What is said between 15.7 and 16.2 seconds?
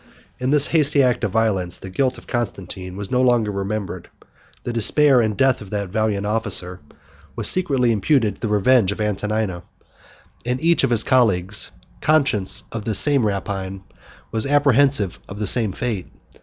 fate.